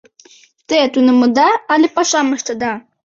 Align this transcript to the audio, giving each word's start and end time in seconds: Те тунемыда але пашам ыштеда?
Те 0.67 0.79
тунемыда 0.93 1.49
але 1.73 1.87
пашам 1.95 2.27
ыштеда? 2.35 2.73